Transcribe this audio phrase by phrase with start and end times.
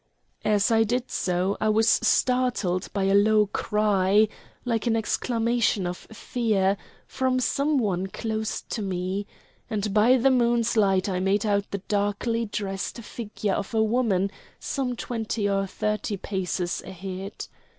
[0.43, 4.27] As I did so I was startled by a low cry,
[4.65, 9.27] like an exclamation of fear, from some one close to me;
[9.69, 14.31] and by the moon's light I made out the darkly dressed figure of a woman
[14.59, 17.45] some twenty or thirty paces ahead.